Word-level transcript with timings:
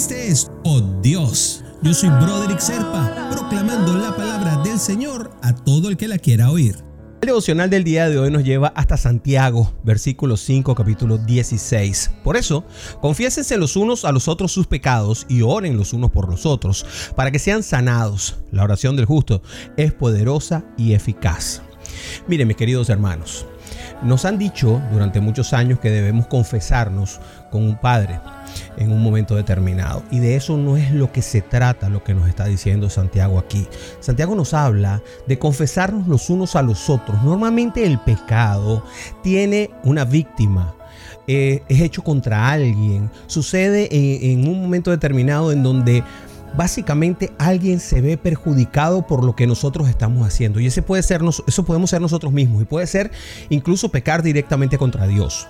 Este 0.00 0.28
es 0.28 0.50
Oh 0.64 0.80
Dios. 1.02 1.62
Yo 1.82 1.92
soy 1.92 2.08
Broderick 2.08 2.58
Serpa, 2.58 3.28
proclamando 3.30 3.92
la 3.98 4.16
palabra 4.16 4.56
del 4.62 4.78
Señor 4.78 5.30
a 5.42 5.54
todo 5.54 5.90
el 5.90 5.98
que 5.98 6.08
la 6.08 6.16
quiera 6.16 6.50
oír. 6.50 6.82
El 7.20 7.26
devocional 7.26 7.68
del 7.68 7.84
día 7.84 8.08
de 8.08 8.18
hoy 8.18 8.30
nos 8.30 8.42
lleva 8.42 8.68
hasta 8.68 8.96
Santiago, 8.96 9.74
versículo 9.84 10.38
5, 10.38 10.74
capítulo 10.74 11.18
16. 11.18 12.12
Por 12.24 12.38
eso, 12.38 12.64
confiésense 13.02 13.58
los 13.58 13.76
unos 13.76 14.06
a 14.06 14.12
los 14.12 14.26
otros 14.26 14.52
sus 14.52 14.66
pecados 14.66 15.26
y 15.28 15.42
oren 15.42 15.76
los 15.76 15.92
unos 15.92 16.10
por 16.10 16.30
los 16.30 16.46
otros, 16.46 16.86
para 17.14 17.30
que 17.30 17.38
sean 17.38 17.62
sanados. 17.62 18.38
La 18.52 18.64
oración 18.64 18.96
del 18.96 19.04
justo 19.04 19.42
es 19.76 19.92
poderosa 19.92 20.64
y 20.78 20.94
eficaz. 20.94 21.60
Miren, 22.26 22.48
mis 22.48 22.56
queridos 22.56 22.88
hermanos, 22.88 23.44
nos 24.02 24.24
han 24.24 24.38
dicho 24.38 24.80
durante 24.90 25.20
muchos 25.20 25.52
años 25.52 25.78
que 25.78 25.90
debemos 25.90 26.26
confesarnos 26.26 27.20
con 27.50 27.64
un 27.64 27.78
padre 27.78 28.18
en 28.80 28.90
un 28.90 29.02
momento 29.02 29.36
determinado. 29.36 30.02
Y 30.10 30.18
de 30.18 30.34
eso 30.34 30.56
no 30.56 30.76
es 30.76 30.90
lo 30.90 31.12
que 31.12 31.22
se 31.22 31.42
trata, 31.42 31.88
lo 31.88 32.02
que 32.02 32.14
nos 32.14 32.28
está 32.28 32.46
diciendo 32.46 32.90
Santiago 32.90 33.38
aquí. 33.38 33.68
Santiago 34.00 34.34
nos 34.34 34.54
habla 34.54 35.02
de 35.28 35.38
confesarnos 35.38 36.08
los 36.08 36.30
unos 36.30 36.56
a 36.56 36.62
los 36.62 36.90
otros. 36.90 37.22
Normalmente 37.22 37.84
el 37.84 38.00
pecado 38.00 38.82
tiene 39.22 39.70
una 39.84 40.04
víctima, 40.04 40.74
eh, 41.26 41.62
es 41.68 41.80
hecho 41.80 42.02
contra 42.02 42.50
alguien, 42.50 43.10
sucede 43.26 43.88
en, 43.92 44.40
en, 44.40 44.48
un 44.48 44.62
momento 44.62 44.90
determinado 44.90 45.52
en 45.52 45.62
donde 45.62 46.02
básicamente 46.56 47.32
alguien 47.38 47.80
se 47.80 48.00
ve 48.00 48.16
perjudicado 48.16 49.06
por 49.06 49.24
lo 49.24 49.34
que 49.36 49.46
nosotros 49.46 49.88
estamos 49.88 50.26
haciendo. 50.26 50.60
Y 50.60 50.66
ese 50.66 50.82
puede 50.82 51.02
ser, 51.02 51.20
eso 51.46 51.64
podemos 51.64 51.90
ser 51.90 52.00
nosotros 52.00 52.32
mismos 52.32 52.62
y 52.62 52.64
puede 52.64 52.86
ser 52.86 53.10
incluso 53.48 53.90
pecar 53.90 54.22
directamente 54.22 54.78
contra 54.78 55.06
Dios. 55.06 55.46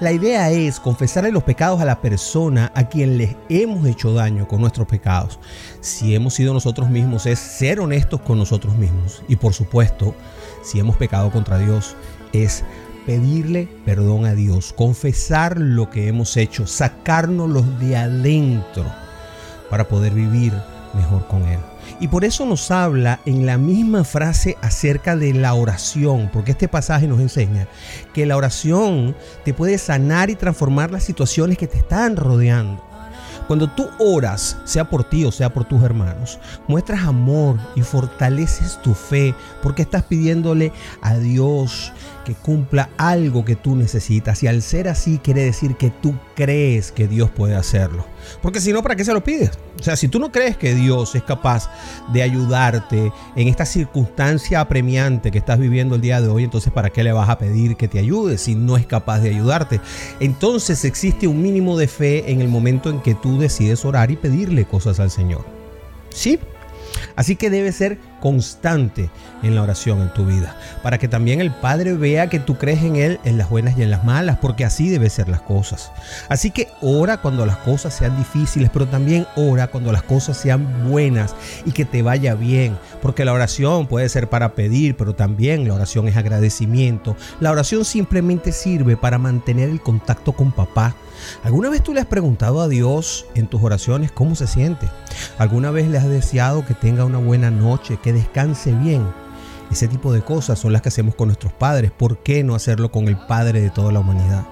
La 0.00 0.12
idea 0.12 0.50
es 0.50 0.80
confesarle 0.80 1.32
los 1.32 1.42
pecados 1.42 1.80
a 1.80 1.84
la 1.84 2.00
persona 2.00 2.72
a 2.74 2.88
quien 2.88 3.18
les 3.18 3.36
hemos 3.48 3.86
hecho 3.86 4.12
daño 4.12 4.46
con 4.48 4.60
nuestros 4.60 4.86
pecados. 4.86 5.38
Si 5.80 6.14
hemos 6.14 6.34
sido 6.34 6.52
nosotros 6.52 6.90
mismos, 6.90 7.26
es 7.26 7.38
ser 7.38 7.80
honestos 7.80 8.20
con 8.20 8.38
nosotros 8.38 8.76
mismos. 8.76 9.22
Y 9.28 9.36
por 9.36 9.54
supuesto, 9.54 10.14
si 10.62 10.78
hemos 10.78 10.96
pecado 10.96 11.30
contra 11.30 11.58
Dios, 11.58 11.96
es 12.32 12.64
pedirle 13.06 13.68
perdón 13.84 14.24
a 14.24 14.34
Dios, 14.34 14.72
confesar 14.72 15.58
lo 15.58 15.90
que 15.90 16.08
hemos 16.08 16.36
hecho, 16.36 16.66
sacárnoslos 16.66 17.78
de 17.78 17.96
adentro 17.96 19.03
para 19.70 19.88
poder 19.88 20.14
vivir 20.14 20.52
mejor 20.94 21.26
con 21.26 21.42
Él. 21.46 21.58
Y 22.00 22.08
por 22.08 22.24
eso 22.24 22.46
nos 22.46 22.70
habla 22.70 23.20
en 23.24 23.46
la 23.46 23.58
misma 23.58 24.04
frase 24.04 24.56
acerca 24.62 25.16
de 25.16 25.32
la 25.32 25.54
oración, 25.54 26.30
porque 26.32 26.52
este 26.52 26.68
pasaje 26.68 27.06
nos 27.06 27.20
enseña 27.20 27.68
que 28.12 28.26
la 28.26 28.36
oración 28.36 29.14
te 29.44 29.54
puede 29.54 29.78
sanar 29.78 30.30
y 30.30 30.34
transformar 30.34 30.90
las 30.90 31.04
situaciones 31.04 31.58
que 31.58 31.66
te 31.66 31.78
están 31.78 32.16
rodeando. 32.16 32.93
Cuando 33.46 33.68
tú 33.68 33.88
oras, 33.98 34.56
sea 34.64 34.88
por 34.88 35.04
ti 35.04 35.24
o 35.24 35.32
sea 35.32 35.52
por 35.52 35.64
tus 35.64 35.82
hermanos, 35.82 36.38
muestras 36.66 37.04
amor 37.04 37.58
y 37.74 37.82
fortaleces 37.82 38.80
tu 38.82 38.94
fe 38.94 39.34
porque 39.62 39.82
estás 39.82 40.04
pidiéndole 40.04 40.72
a 41.02 41.16
Dios 41.16 41.92
que 42.24 42.34
cumpla 42.34 42.88
algo 42.96 43.44
que 43.44 43.54
tú 43.54 43.76
necesitas. 43.76 44.42
Y 44.42 44.46
al 44.46 44.62
ser 44.62 44.88
así 44.88 45.18
quiere 45.18 45.42
decir 45.42 45.76
que 45.76 45.90
tú 45.90 46.14
crees 46.34 46.90
que 46.90 47.06
Dios 47.06 47.30
puede 47.30 47.54
hacerlo. 47.54 48.06
Porque 48.40 48.60
si 48.60 48.72
no, 48.72 48.82
¿para 48.82 48.96
qué 48.96 49.04
se 49.04 49.12
lo 49.12 49.22
pides? 49.22 49.50
O 49.78 49.82
sea, 49.82 49.96
si 49.96 50.08
tú 50.08 50.18
no 50.18 50.32
crees 50.32 50.56
que 50.56 50.74
Dios 50.74 51.14
es 51.14 51.22
capaz 51.22 51.70
de 52.12 52.22
ayudarte 52.22 53.12
en 53.36 53.48
esta 53.48 53.66
circunstancia 53.66 54.60
apremiante 54.60 55.30
que 55.30 55.38
estás 55.38 55.58
viviendo 55.58 55.96
el 55.96 56.00
día 56.00 56.20
de 56.20 56.28
hoy, 56.28 56.44
entonces 56.44 56.72
¿para 56.72 56.90
qué 56.90 57.04
le 57.04 57.12
vas 57.12 57.28
a 57.28 57.38
pedir 57.38 57.76
que 57.76 57.88
te 57.88 57.98
ayude 57.98 58.38
si 58.38 58.54
no 58.54 58.76
es 58.76 58.86
capaz 58.86 59.18
de 59.20 59.30
ayudarte? 59.30 59.80
Entonces 60.20 60.84
existe 60.84 61.26
un 61.26 61.42
mínimo 61.42 61.76
de 61.76 61.88
fe 61.88 62.30
en 62.30 62.40
el 62.40 62.48
momento 62.48 62.88
en 62.88 63.00
que 63.00 63.14
tú 63.14 63.33
decides 63.38 63.84
orar 63.84 64.10
y 64.10 64.16
pedirle 64.16 64.64
cosas 64.64 65.00
al 65.00 65.10
Señor. 65.10 65.44
Sí, 66.10 66.38
Así 67.16 67.36
que 67.36 67.50
debe 67.50 67.72
ser 67.72 67.98
constante 68.20 69.10
en 69.42 69.54
la 69.54 69.62
oración 69.62 70.00
en 70.00 70.12
tu 70.14 70.24
vida, 70.24 70.56
para 70.82 70.98
que 70.98 71.08
también 71.08 71.40
el 71.40 71.50
Padre 71.52 71.92
vea 71.92 72.28
que 72.28 72.40
tú 72.40 72.56
crees 72.56 72.82
en 72.82 72.96
Él 72.96 73.20
en 73.24 73.36
las 73.36 73.50
buenas 73.50 73.76
y 73.76 73.82
en 73.82 73.90
las 73.90 74.04
malas, 74.04 74.38
porque 74.40 74.64
así 74.64 74.88
deben 74.88 75.10
ser 75.10 75.28
las 75.28 75.42
cosas. 75.42 75.92
Así 76.28 76.50
que 76.50 76.68
ora 76.80 77.18
cuando 77.18 77.44
las 77.44 77.58
cosas 77.58 77.94
sean 77.94 78.16
difíciles, 78.16 78.70
pero 78.72 78.86
también 78.86 79.26
ora 79.36 79.66
cuando 79.66 79.92
las 79.92 80.02
cosas 80.02 80.36
sean 80.36 80.88
buenas 80.88 81.34
y 81.66 81.72
que 81.72 81.84
te 81.84 82.02
vaya 82.02 82.34
bien, 82.34 82.78
porque 83.02 83.24
la 83.24 83.32
oración 83.32 83.86
puede 83.86 84.08
ser 84.08 84.28
para 84.28 84.54
pedir, 84.54 84.96
pero 84.96 85.14
también 85.14 85.68
la 85.68 85.74
oración 85.74 86.08
es 86.08 86.16
agradecimiento. 86.16 87.16
La 87.40 87.50
oración 87.50 87.84
simplemente 87.84 88.52
sirve 88.52 88.96
para 88.96 89.18
mantener 89.18 89.68
el 89.68 89.80
contacto 89.80 90.32
con 90.32 90.52
papá. 90.52 90.94
¿Alguna 91.42 91.70
vez 91.70 91.82
tú 91.82 91.94
le 91.94 92.00
has 92.00 92.06
preguntado 92.06 92.60
a 92.60 92.68
Dios 92.68 93.26
en 93.34 93.46
tus 93.46 93.62
oraciones 93.62 94.12
cómo 94.12 94.34
se 94.34 94.46
siente? 94.46 94.88
¿Alguna 95.38 95.70
vez 95.70 95.88
le 95.88 95.98
has 95.98 96.08
deseado 96.08 96.64
que 96.66 96.74
tenga 96.84 97.06
una 97.06 97.16
buena 97.16 97.50
noche, 97.50 97.96
que 97.96 98.12
descanse 98.12 98.70
bien? 98.72 99.06
Ese 99.72 99.88
tipo 99.88 100.12
de 100.12 100.20
cosas 100.20 100.58
son 100.58 100.74
las 100.74 100.82
que 100.82 100.90
hacemos 100.90 101.14
con 101.14 101.28
nuestros 101.28 101.50
padres. 101.50 101.90
¿Por 101.90 102.18
qué 102.22 102.44
no 102.44 102.54
hacerlo 102.54 102.90
con 102.90 103.08
el 103.08 103.16
Padre 103.16 103.62
de 103.62 103.70
toda 103.70 103.90
la 103.90 104.00
humanidad? 104.00 104.46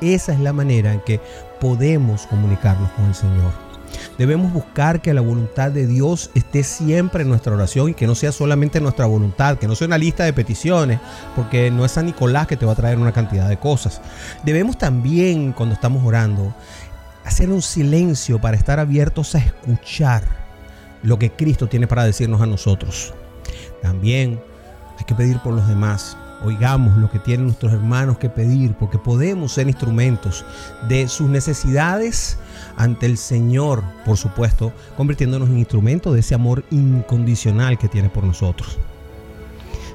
Esa 0.00 0.32
es 0.32 0.40
la 0.40 0.52
manera 0.52 0.92
en 0.92 1.00
que 1.02 1.20
podemos 1.60 2.26
comunicarnos 2.26 2.90
con 2.90 3.04
el 3.04 3.14
Señor. 3.14 3.52
Debemos 4.18 4.52
buscar 4.52 5.00
que 5.00 5.14
la 5.14 5.20
voluntad 5.20 5.70
de 5.70 5.86
Dios 5.86 6.32
esté 6.34 6.64
siempre 6.64 7.22
en 7.22 7.28
nuestra 7.28 7.54
oración 7.54 7.90
y 7.90 7.94
que 7.94 8.08
no 8.08 8.16
sea 8.16 8.32
solamente 8.32 8.80
nuestra 8.80 9.06
voluntad, 9.06 9.56
que 9.56 9.68
no 9.68 9.76
sea 9.76 9.86
una 9.86 9.96
lista 9.96 10.24
de 10.24 10.32
peticiones, 10.32 10.98
porque 11.36 11.70
no 11.70 11.84
es 11.84 11.92
San 11.92 12.06
Nicolás 12.06 12.48
que 12.48 12.56
te 12.56 12.66
va 12.66 12.72
a 12.72 12.74
traer 12.74 12.98
una 12.98 13.12
cantidad 13.12 13.48
de 13.48 13.58
cosas. 13.58 14.00
Debemos 14.44 14.76
también, 14.76 15.52
cuando 15.52 15.76
estamos 15.76 16.04
orando, 16.04 16.52
hacer 17.24 17.48
un 17.48 17.62
silencio 17.62 18.40
para 18.40 18.56
estar 18.56 18.80
abiertos 18.80 19.36
a 19.36 19.38
escuchar 19.38 20.45
lo 21.06 21.18
que 21.18 21.30
Cristo 21.30 21.68
tiene 21.68 21.86
para 21.86 22.04
decirnos 22.04 22.40
a 22.40 22.46
nosotros. 22.46 23.14
También 23.80 24.40
hay 24.98 25.04
que 25.04 25.14
pedir 25.14 25.38
por 25.40 25.54
los 25.54 25.66
demás 25.68 26.16
oigamos 26.44 26.96
lo 26.96 27.10
que 27.10 27.18
tienen 27.18 27.46
nuestros 27.46 27.72
hermanos 27.72 28.18
que 28.18 28.28
pedir, 28.28 28.74
porque 28.74 28.98
podemos 28.98 29.52
ser 29.52 29.68
instrumentos 29.68 30.44
de 30.88 31.08
sus 31.08 31.28
necesidades 31.28 32.38
ante 32.76 33.06
el 33.06 33.16
Señor, 33.16 33.82
por 34.04 34.16
supuesto, 34.16 34.72
convirtiéndonos 34.96 35.48
en 35.48 35.58
instrumentos 35.58 36.14
de 36.14 36.20
ese 36.20 36.34
amor 36.34 36.64
incondicional 36.70 37.78
que 37.78 37.88
tiene 37.88 38.08
por 38.08 38.24
nosotros. 38.24 38.78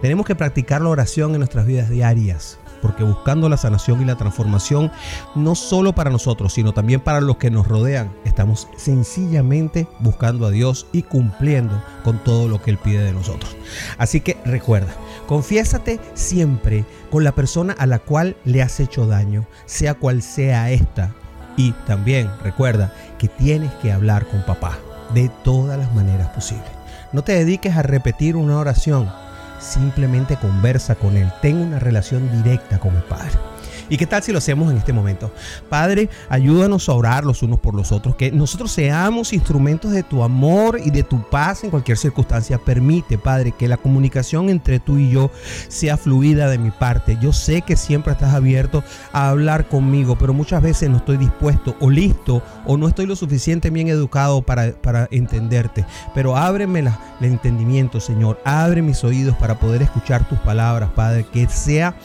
Tenemos 0.00 0.26
que 0.26 0.34
practicar 0.34 0.82
la 0.82 0.88
oración 0.88 1.32
en 1.32 1.38
nuestras 1.38 1.66
vidas 1.66 1.88
diarias, 1.88 2.58
porque 2.84 3.02
buscando 3.02 3.48
la 3.48 3.56
sanación 3.56 4.02
y 4.02 4.04
la 4.04 4.16
transformación, 4.16 4.92
no 5.34 5.54
solo 5.54 5.94
para 5.94 6.10
nosotros, 6.10 6.52
sino 6.52 6.74
también 6.74 7.00
para 7.00 7.22
los 7.22 7.38
que 7.38 7.50
nos 7.50 7.66
rodean, 7.66 8.12
estamos 8.26 8.68
sencillamente 8.76 9.88
buscando 10.00 10.44
a 10.44 10.50
Dios 10.50 10.86
y 10.92 11.00
cumpliendo 11.00 11.82
con 12.04 12.18
todo 12.18 12.46
lo 12.46 12.60
que 12.60 12.72
Él 12.72 12.76
pide 12.76 13.02
de 13.02 13.14
nosotros. 13.14 13.56
Así 13.96 14.20
que 14.20 14.36
recuerda, 14.44 14.92
confiésate 15.26 15.98
siempre 16.12 16.84
con 17.10 17.24
la 17.24 17.32
persona 17.32 17.72
a 17.72 17.86
la 17.86 18.00
cual 18.00 18.36
le 18.44 18.60
has 18.60 18.78
hecho 18.80 19.06
daño, 19.06 19.46
sea 19.64 19.94
cual 19.94 20.20
sea 20.20 20.70
esta. 20.70 21.14
Y 21.56 21.72
también 21.86 22.28
recuerda 22.42 22.92
que 23.18 23.28
tienes 23.28 23.72
que 23.80 23.92
hablar 23.92 24.26
con 24.26 24.44
papá 24.44 24.76
de 25.14 25.30
todas 25.42 25.78
las 25.78 25.94
maneras 25.94 26.28
posibles. 26.34 26.68
No 27.14 27.24
te 27.24 27.32
dediques 27.32 27.74
a 27.78 27.82
repetir 27.82 28.36
una 28.36 28.58
oración 28.58 29.10
Simplemente 29.58 30.36
conversa 30.36 30.94
con 30.94 31.16
Él. 31.16 31.32
Ten 31.40 31.58
una 31.58 31.78
relación 31.78 32.30
directa 32.42 32.78
con 32.78 32.94
el 32.96 33.02
Padre. 33.02 33.53
¿Y 33.88 33.96
qué 33.96 34.06
tal 34.06 34.22
si 34.22 34.32
lo 34.32 34.38
hacemos 34.38 34.70
en 34.70 34.78
este 34.78 34.92
momento? 34.92 35.30
Padre, 35.68 36.08
ayúdanos 36.28 36.88
a 36.88 36.92
orar 36.92 37.24
los 37.24 37.42
unos 37.42 37.60
por 37.60 37.74
los 37.74 37.92
otros, 37.92 38.16
que 38.16 38.32
nosotros 38.32 38.72
seamos 38.72 39.32
instrumentos 39.32 39.90
de 39.90 40.02
tu 40.02 40.22
amor 40.22 40.80
y 40.82 40.90
de 40.90 41.02
tu 41.02 41.22
paz 41.28 41.64
en 41.64 41.70
cualquier 41.70 41.98
circunstancia. 41.98 42.58
Permite, 42.58 43.18
Padre, 43.18 43.52
que 43.52 43.68
la 43.68 43.76
comunicación 43.76 44.48
entre 44.48 44.80
tú 44.80 44.98
y 44.98 45.10
yo 45.10 45.30
sea 45.68 45.96
fluida 45.96 46.48
de 46.48 46.58
mi 46.58 46.70
parte. 46.70 47.18
Yo 47.20 47.32
sé 47.32 47.62
que 47.62 47.76
siempre 47.76 48.12
estás 48.12 48.34
abierto 48.34 48.82
a 49.12 49.28
hablar 49.28 49.68
conmigo, 49.68 50.16
pero 50.16 50.32
muchas 50.32 50.62
veces 50.62 50.88
no 50.88 50.96
estoy 50.96 51.18
dispuesto 51.18 51.76
o 51.80 51.90
listo 51.90 52.42
o 52.64 52.76
no 52.76 52.88
estoy 52.88 53.06
lo 53.06 53.16
suficiente 53.16 53.70
bien 53.70 53.88
educado 53.88 54.42
para, 54.42 54.72
para 54.72 55.08
entenderte. 55.10 55.84
Pero 56.14 56.36
ábreme 56.36 56.80
el 56.80 56.88
entendimiento, 57.20 58.00
Señor. 58.00 58.40
Abre 58.44 58.80
mis 58.80 59.04
oídos 59.04 59.36
para 59.36 59.58
poder 59.58 59.82
escuchar 59.82 60.26
tus 60.28 60.38
palabras, 60.38 60.90
Padre. 60.94 61.26
Que 61.30 61.48
sea 61.48 61.96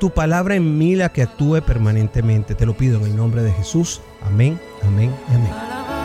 tu 0.00 0.10
palabra 0.10 0.56
en 0.56 0.78
mí 0.78 0.96
la 0.96 1.10
que 1.10 1.27
actúe 1.28 1.60
permanentemente. 1.62 2.54
Te 2.54 2.66
lo 2.66 2.76
pido 2.76 2.98
en 2.98 3.04
el 3.04 3.16
nombre 3.16 3.42
de 3.42 3.52
Jesús. 3.52 4.00
Amén, 4.22 4.60
amén 4.82 5.14
amén. 5.28 5.97